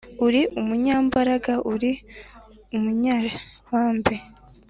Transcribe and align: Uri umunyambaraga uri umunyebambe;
Uri 0.25 0.41
umunyambaraga 0.59 1.53
uri 1.73 1.91
umunyebambe; 2.75 4.15